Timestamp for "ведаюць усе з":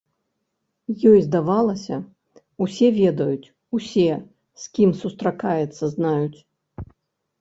3.01-4.75